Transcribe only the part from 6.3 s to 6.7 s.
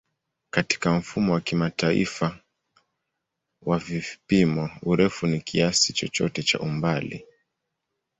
cha